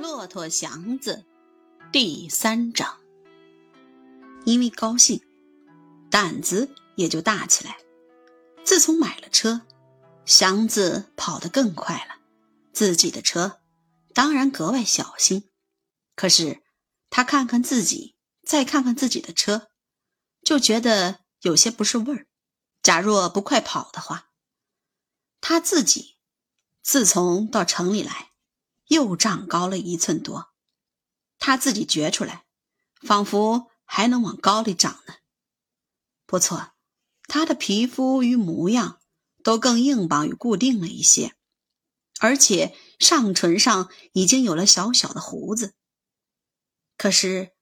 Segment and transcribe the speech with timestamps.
[0.00, 1.26] 骆驼祥子
[1.92, 3.00] 第三章，
[4.46, 5.20] 因为高兴，
[6.10, 7.76] 胆子也就大起来。
[8.64, 9.60] 自从买了车，
[10.24, 12.14] 祥子跑得更快了。
[12.72, 13.60] 自己的车，
[14.14, 15.50] 当然格外小心。
[16.16, 16.62] 可是
[17.10, 19.68] 他看看自己，再看看自己的车，
[20.42, 22.26] 就觉得有些不是味儿。
[22.82, 24.30] 假若不快跑的话，
[25.42, 26.16] 他自己
[26.82, 28.29] 自从到城里来。
[28.90, 30.50] 又长高了一寸多，
[31.38, 32.44] 他自己觉出来，
[33.00, 35.14] 仿佛还能往高里长呢。
[36.26, 36.72] 不错，
[37.22, 39.00] 他的皮肤与模样
[39.44, 41.36] 都更硬邦与固定了一些，
[42.18, 45.74] 而且上唇上已经有了小小的胡子。
[46.96, 47.52] 可是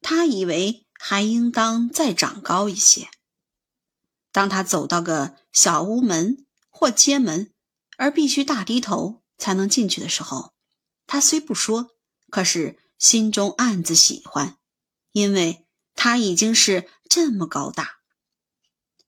[0.00, 3.10] 他以为还应当再长高一些。
[4.32, 7.52] 当他走到个小屋门或街门，
[7.98, 10.54] 而必须大低头才能进去的时候，
[11.08, 11.96] 他虽不说，
[12.28, 14.58] 可是心中暗自喜欢，
[15.12, 18.00] 因为他已经是这么高大，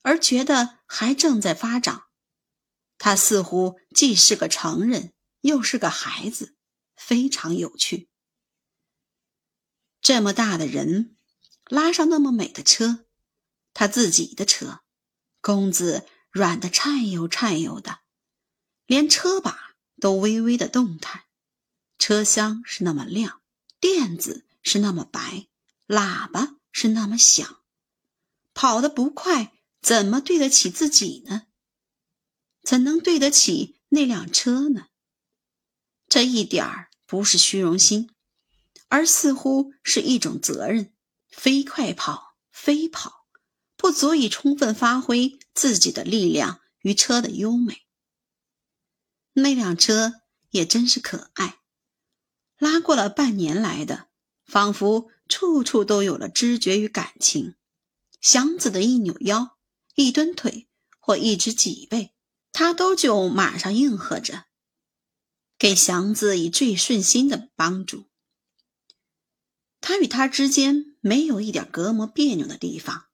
[0.00, 2.06] 而觉得还正在发长。
[2.96, 5.12] 他似乎既是个成人，
[5.42, 6.56] 又是个孩子，
[6.96, 8.08] 非常有趣。
[10.00, 11.16] 这么大的人，
[11.66, 13.04] 拉上那么美的车，
[13.74, 14.80] 他自己的车，
[15.42, 18.00] 弓子软的颤悠颤悠的，
[18.86, 21.21] 连车把都微微的动弹。
[22.02, 23.42] 车厢是那么亮，
[23.78, 25.46] 垫子是那么白，
[25.86, 27.62] 喇叭是那么响，
[28.52, 31.46] 跑得不快，怎么对得起自己呢？
[32.64, 34.88] 怎能对得起那辆车呢？
[36.08, 38.10] 这一点儿不是虚荣心，
[38.88, 40.92] 而似乎是一种责任。
[41.28, 43.28] 飞快跑，飞跑，
[43.76, 47.86] 不足以充分发挥自己的力量与车的优美。
[49.34, 51.61] 那辆车也真是可爱。
[52.82, 54.08] 过了半年来的，
[54.44, 57.54] 仿佛处处都有了知觉与感情。
[58.20, 59.56] 祥子的一扭腰、
[59.94, 60.68] 一蹲腿
[61.00, 62.12] 或一只脊背，
[62.52, 64.44] 他都就马上应和着，
[65.58, 68.06] 给祥子以最顺心的帮助。
[69.80, 73.06] 他与他之间没有一点隔膜别扭的地方。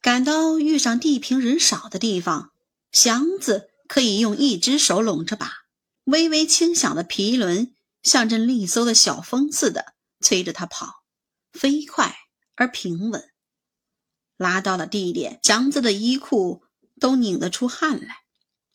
[0.00, 2.52] 赶到遇上地平人少的地方，
[2.92, 5.64] 祥子可以用一只手拢着把。
[6.04, 11.02] 微微轻响的皮轮，像阵利索的小风似的催着他跑，
[11.52, 12.14] 飞快
[12.54, 13.32] 而平稳。
[14.36, 16.64] 拉到了地点，祥子的衣裤
[17.00, 18.24] 都拧得出汗来，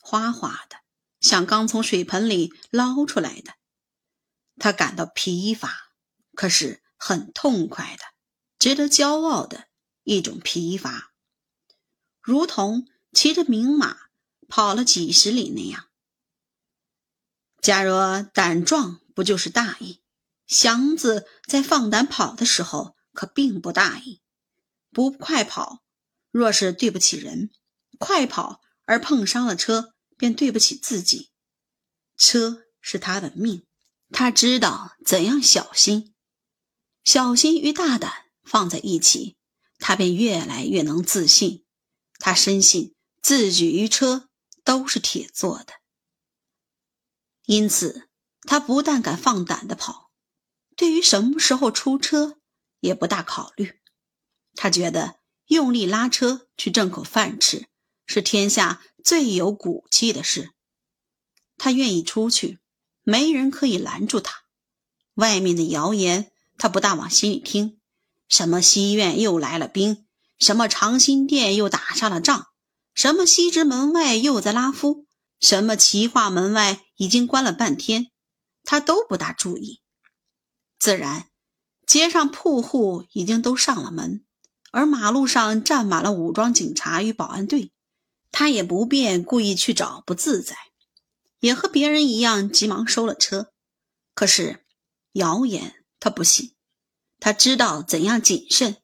[0.00, 0.76] 哗哗的，
[1.20, 3.54] 像刚从水盆里捞出来的。
[4.56, 5.92] 他感到疲乏，
[6.34, 8.04] 可是很痛快的，
[8.58, 9.68] 值得骄傲的
[10.04, 11.12] 一种疲乏，
[12.20, 13.96] 如同骑着名马
[14.48, 15.88] 跑了几十里那样。
[17.60, 20.00] 假若胆壮，不就是大意？
[20.46, 24.22] 祥子在放胆跑的时候，可并不大意。
[24.92, 25.82] 不快跑，
[26.30, 27.48] 若是对不起人；
[27.98, 31.32] 快跑而碰伤了车，便对不起自己。
[32.16, 33.66] 车是他的命，
[34.12, 36.14] 他知道怎样小心。
[37.02, 39.36] 小心与大胆放在一起，
[39.80, 41.66] 他便越来越能自信。
[42.20, 44.28] 他深信自己与车
[44.62, 45.72] 都是铁做的。
[47.46, 48.07] 因此，
[48.48, 50.10] 他不但敢放胆的跑，
[50.74, 52.38] 对于什么时候出车
[52.80, 53.74] 也不大考虑。
[54.54, 55.16] 他觉得
[55.48, 57.66] 用力拉车去挣口饭吃
[58.06, 60.52] 是天下最有骨气的事。
[61.58, 62.58] 他愿意出去，
[63.02, 64.44] 没人可以拦住他。
[65.12, 67.78] 外面的谣言，他不大往心里听。
[68.30, 70.06] 什么西苑又来了兵，
[70.38, 72.46] 什么长辛店又打上了仗，
[72.94, 75.04] 什么西直门外又在拉夫。
[75.38, 78.10] 什么齐化门外已经关了半天，
[78.70, 79.80] 他都不大注意。
[80.78, 81.30] 自然，
[81.86, 84.26] 街上铺户已经都上了门，
[84.70, 87.72] 而马路上站满了武装警察与保安队，
[88.30, 90.54] 他也不便故意去找不自在，
[91.40, 93.54] 也和别人一样急忙收了车。
[94.14, 94.66] 可是
[95.12, 96.54] 谣言他不信，
[97.18, 98.82] 他知道怎样谨慎，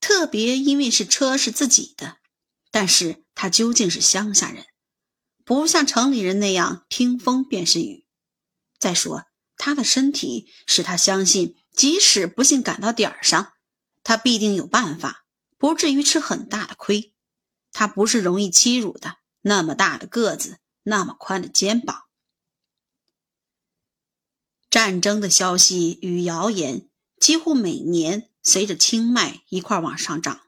[0.00, 2.18] 特别因为是车是自己的，
[2.70, 4.66] 但是他究竟是乡下人。
[5.46, 8.04] 不像城里人那样听风便是雨。
[8.78, 9.24] 再说，
[9.56, 13.52] 他的身体使他相信，即使不幸赶到点儿上，
[14.02, 15.24] 他必定有办法，
[15.56, 17.14] 不至于吃很大的亏。
[17.72, 19.16] 他不是容易欺辱的。
[19.42, 22.04] 那么大的个子，那么宽的肩膀。
[24.70, 26.88] 战争的消息与谣言
[27.20, 30.40] 几乎每年随着青麦一块往上涨。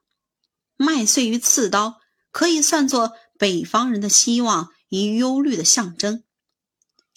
[0.76, 2.00] 麦穗与刺刀
[2.30, 4.72] 可以算作北方人的希望。
[4.92, 6.24] 与忧虑的象征，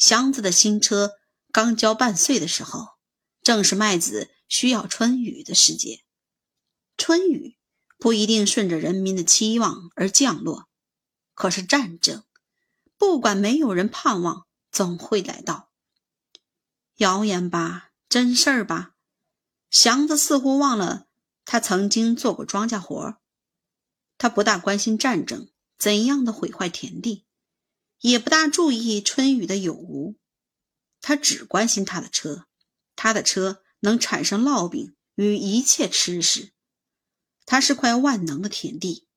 [0.04, 1.14] 祥子的新车
[1.50, 2.98] 刚交半岁的时候，
[3.42, 6.04] 正是麦子需要春雨的时节。
[6.98, 7.58] 春雨
[7.98, 10.68] 不一定顺着人民的期望而降落，
[11.34, 12.26] 可是战争，
[12.98, 15.72] 不管没有人盼望，总会来到。
[16.96, 18.96] 谣言吧，真事儿吧，
[19.70, 21.08] 祥子似乎忘了
[21.46, 23.22] 他曾经做过庄稼活
[24.18, 27.23] 他不大关心战争怎样的毁坏田地，
[28.04, 30.18] 也不大注意春雨的有无，
[31.00, 32.48] 他只关心他的车，
[32.98, 36.52] 他的车能产生烙饼与一切吃食。
[37.46, 39.08] 他是块万能的田地，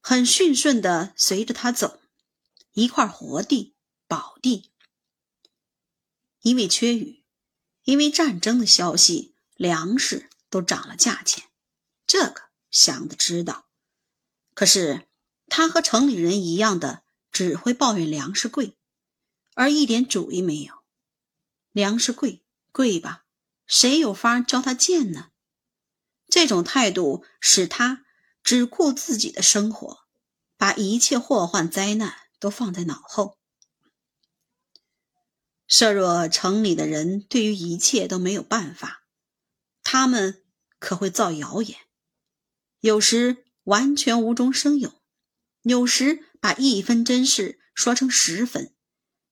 [0.00, 2.00] 很顺顺的随着他走，
[2.72, 3.74] 一块活地、
[4.08, 4.72] 宝地。
[6.40, 7.22] 因为缺雨，
[7.82, 11.44] 因为战争的消息，粮食都涨了价钱。
[12.06, 13.68] 这个祥子知道，
[14.54, 15.06] 可是
[15.46, 18.76] 他和城里人一样的，只会抱怨粮食贵，
[19.54, 20.84] 而一点主意没有。
[21.72, 23.24] 粮食贵，贵吧，
[23.66, 25.30] 谁有法教他贱呢？
[26.28, 28.04] 这种态度使他
[28.42, 30.00] 只顾自己的生活，
[30.56, 33.38] 把一切祸患灾难都放在脑后。
[35.66, 39.04] 设若城里的人对于一切都没有办法，
[39.82, 40.44] 他们
[40.78, 41.78] 可会造谣言，
[42.80, 45.01] 有时完全无中生有，
[45.62, 48.74] 有时把一分真事说成十分，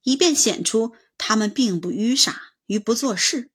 [0.02, 3.50] 以便显出他们并不愚傻与不做事。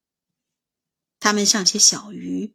[1.19, 2.53] 他们像些小鱼，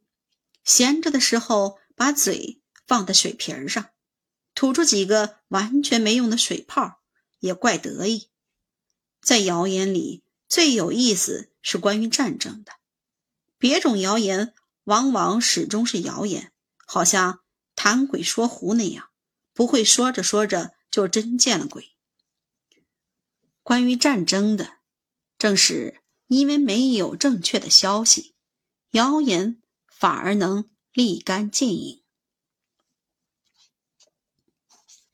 [0.65, 3.91] 闲着的时候把嘴放在水瓶上，
[4.55, 7.01] 吐出几个完全没用的水泡，
[7.39, 8.31] 也怪得意。
[9.21, 12.73] 在谣言里，最有意思是关于战争的。
[13.59, 16.53] 别种谣言往往始终是谣言，
[16.87, 17.41] 好像
[17.75, 19.10] 谈鬼说狐那样，
[19.61, 21.95] 不会说着说着就真见了鬼。
[23.63, 24.79] 关于战争的，
[25.37, 28.35] 正是因为没有正确的消息，
[28.93, 32.03] 谣言反而能立竿见影。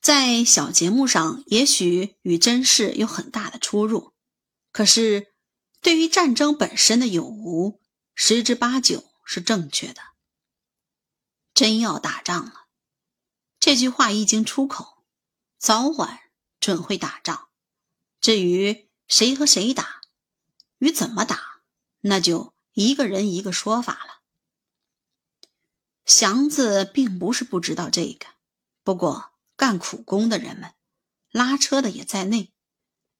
[0.00, 4.14] 在小节目上，也许与真事有很大的出入，
[4.70, 5.34] 可是
[5.80, 7.80] 对于战争本身的有无，
[8.14, 10.00] 十之八九是正确的。
[11.52, 12.65] 真要打仗了，
[13.66, 15.02] 这句话一经出口，
[15.58, 16.20] 早晚
[16.60, 17.48] 准会打仗。
[18.20, 20.02] 至于谁和谁打，
[20.78, 21.62] 与怎么打，
[22.02, 24.20] 那就一个人一个说法了。
[26.04, 28.26] 祥子并不是不知道这个，
[28.84, 29.32] 不过。
[29.56, 30.74] 干苦工的人们，
[31.32, 32.52] 拉车的也在内，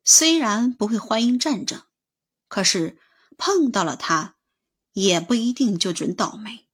[0.05, 1.83] 虽然不会欢迎战争，
[2.47, 3.01] 可是
[3.37, 4.37] 碰到了他，
[4.93, 6.69] 也不一定就准倒霉。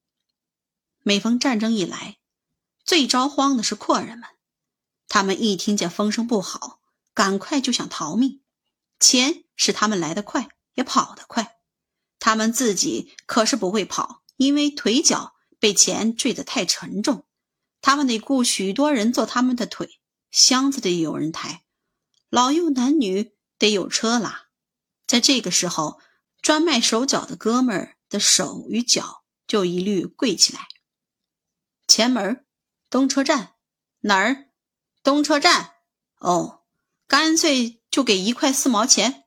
[1.01, 2.19] 每逢战争一来，
[2.83, 4.29] 最着慌的是阔人们，
[5.07, 6.81] 他们一听见风声不好，
[7.13, 8.41] 赶快就想逃命。
[8.99, 11.57] 钱使他们来得快，也跑得快，
[12.19, 17.25] 他们自己可是不会跑，因为腿脚被钱坠得太沉重。
[17.81, 19.99] 他们得雇许多人做他们的腿，
[20.31, 21.65] 箱子得有人抬，
[22.29, 24.47] 老幼男女得有车拉。
[25.05, 25.99] 在这个时候，
[26.41, 30.67] 专卖手脚的哥们儿的手与脚就一律跪起来。
[31.87, 32.45] 前门
[32.93, 33.55] 东车站
[34.01, 34.51] 哪儿？
[35.01, 35.77] 东车站
[36.19, 36.61] 哦，
[37.07, 39.23] 干脆就给一块四毛钱，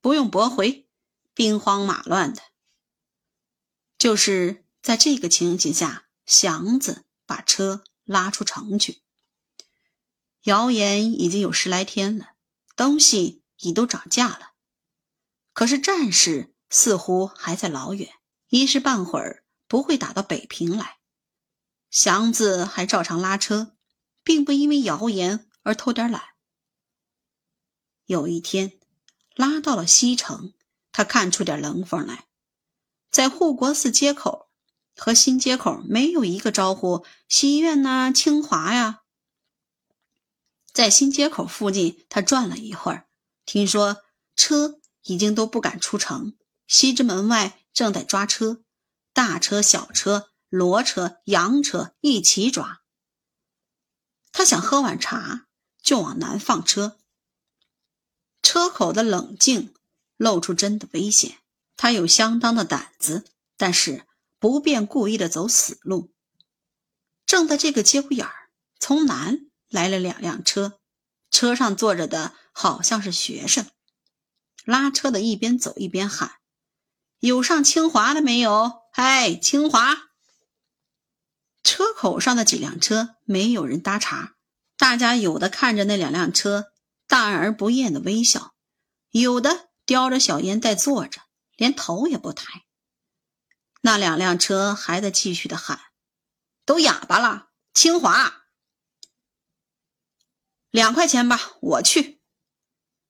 [0.00, 0.88] 不用驳回。
[1.32, 2.42] 兵荒马乱的，
[3.96, 7.04] 就是在这个情形下，祥子。
[7.26, 9.02] 把车拉出城去。
[10.42, 12.32] 谣言已经有十来天了，
[12.74, 14.54] 东西已都涨价了。
[15.52, 18.12] 可是战事似乎还在老远，
[18.48, 20.95] 一时半会儿不会打到北平来。
[21.90, 23.76] 祥子还照常拉车，
[24.22, 26.22] 并不因为谣言而偷点懒。
[28.06, 28.78] 有一天，
[29.34, 30.54] 拉到了西城，
[30.92, 32.26] 他看出点冷风来，
[33.10, 34.46] 在护国寺街口。
[34.98, 39.02] 和新街口没有一个招呼西苑呐、清华呀。
[40.72, 43.06] 在新街口附近，他转了一会儿，
[43.44, 43.98] 听说
[44.34, 48.62] 车已经都不敢出城，西直门外正在抓车，
[49.12, 52.82] 大车、小车、骡车、洋车一起抓。
[54.32, 55.46] 他想喝碗茶，
[55.82, 56.98] 就往南放车。
[58.42, 59.74] 车口的冷静
[60.16, 61.38] 露出真的危险，
[61.76, 63.24] 他有相当的胆子，
[63.56, 64.06] 但是。
[64.38, 66.12] 不便故意的走死路。
[67.24, 70.78] 正在这个节骨眼儿，从南来了两辆车，
[71.30, 73.66] 车上坐着的好像是学生。
[74.66, 76.36] 拉车的一边走一边喊
[77.18, 78.82] ：“有上清华的没有？
[78.92, 80.05] 嗨，清华！”
[81.66, 84.36] 车口上的几辆车没有人搭茬，
[84.78, 86.66] 大家有的看着那两辆车，
[87.08, 88.54] 淡而不厌的微笑，
[89.10, 91.22] 有的叼着小烟袋坐着，
[91.56, 92.62] 连头也不抬。
[93.80, 95.80] 那两辆车还在继续的喊
[96.64, 98.44] ：“都哑巴了！”清华，
[100.70, 102.20] 两块钱吧，我去。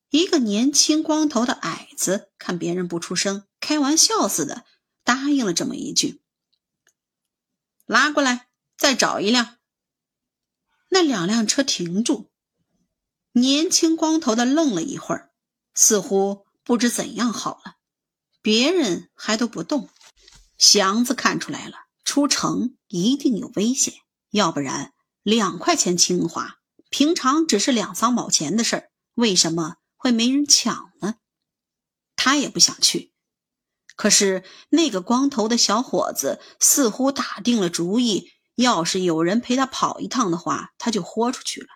[0.09, 4.65] 一个年轻光头的矮子看别人不出声，开玩笑似的
[5.05, 6.23] 答应了这么一句。
[7.87, 9.57] 拉过来，再找一辆。
[10.91, 12.31] 那两辆车停住，
[13.33, 15.33] 年轻光头的愣了一会儿，
[15.75, 17.77] 似乎不知怎样好了。
[18.43, 19.89] 别人还都不动。
[20.59, 23.95] 祥子看出来了，出城一定有危险，
[24.31, 31.17] 要不然两块钱清华，平常只是两三毛钱的事儿，为什么会没人抢呢？
[32.15, 33.13] 他也不想去，
[33.97, 41.69] 可是那个光头的小伙子似乎打定了主意，要是有人陪他跑一趟的话，他就豁出去了。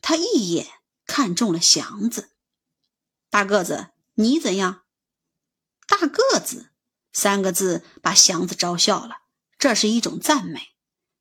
[0.00, 0.66] 他一眼
[1.06, 2.30] 看中了祥子，
[3.30, 4.82] 大个子，你怎样？
[5.86, 6.70] 大个子。
[7.14, 9.16] 三个字把祥子招笑了，
[9.58, 10.68] 这是一种赞美，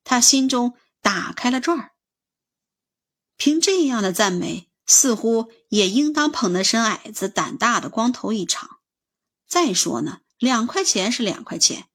[0.06, 1.92] 他心中打开了转儿。
[3.36, 8.81] 凭这样的赞美，似乎也应当捧得身矮子胆大的光头一场。
[9.52, 11.90] 再说呢，两块钱是两块钱，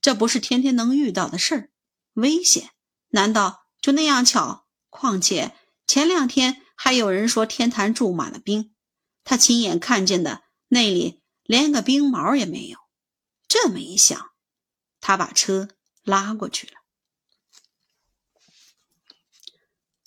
[0.00, 1.70] 这不是天天能遇到的事儿。
[2.12, 2.70] 危险？
[3.08, 4.68] 难道就那样巧？
[4.88, 5.52] 况且
[5.84, 8.72] 前两天还有人说天坛住满了兵，
[9.24, 12.78] 他亲眼看见的那里连个兵毛也没有。
[13.48, 14.30] 这么一想，
[15.00, 15.70] 他把车
[16.04, 16.74] 拉过去了，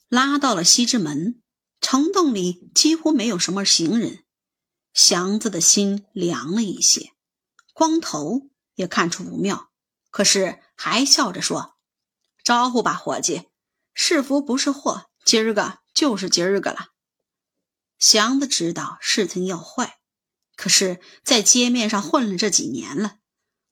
[0.08, 1.42] 拉到了西直门。
[1.82, 4.25] 城洞里几乎没有什么行人，
[4.96, 7.12] 祥子的心凉了一些。
[7.74, 9.70] 光头也看出不妙，
[10.10, 11.76] 可是还笑着说
[12.44, 13.50] ：“招呼吧，伙计，
[13.94, 16.94] 是福不是祸，今儿个就是今儿个了。”
[18.00, 20.00] 祥子知道事情要坏，
[20.56, 23.20] 可是，在街面上混了这几年了。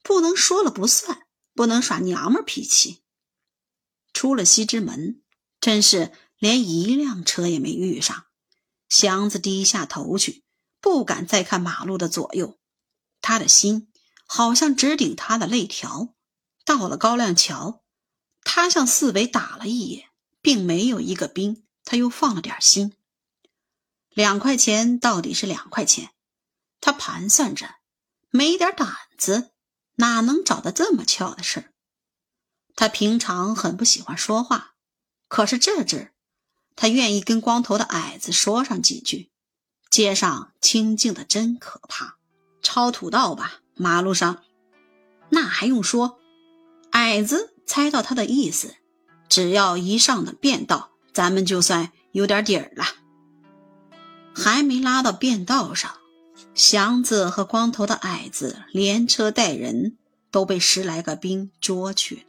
[0.01, 3.03] 不能说了不算，不能耍娘们脾气。
[4.11, 5.23] 出了西直门，
[5.61, 8.25] 真是连一辆车也没遇上。
[8.89, 10.42] 祥子低下头去，
[10.83, 12.59] 不敢再看马路的左右。
[13.21, 13.89] 他的心
[14.25, 16.13] 好像直顶他的肋条。
[16.65, 17.83] 到了高亮桥，
[18.43, 20.09] 他向四围打了一眼，
[20.41, 22.97] 并没有一个兵，他又放了点心。
[24.09, 26.11] 两块钱到底是两块钱，
[26.81, 27.75] 他盘算着，
[28.29, 29.51] 没点胆子。
[29.95, 31.71] 哪能找到这么巧的事？
[32.75, 34.75] 他平常很不喜欢说话，
[35.27, 36.13] 可是这阵，
[36.75, 39.32] 他愿意跟光头的矮子说上几句。
[39.93, 42.17] 街上清静的真可怕，
[42.63, 44.41] 抄土道吧，马路上，
[45.29, 46.17] 那还用说？
[46.93, 48.73] 矮子猜到他的意思，
[49.29, 52.83] 只要一上了便道，咱们就算有点底儿了。
[54.33, 55.91] 还没拉到便道上。
[56.55, 59.99] 祥子和光头的矮子连车带人
[60.31, 62.23] 都被十来个兵捉去了。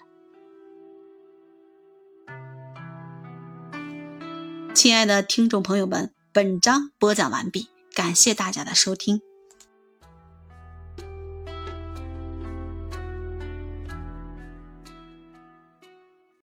[4.75, 9.21] 亲爱的听众朋友们，本章播讲完毕，感谢大家的收听。